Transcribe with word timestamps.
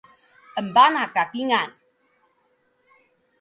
Embanah 0.61 1.07
ka 1.15 1.23
kingal 1.33 1.69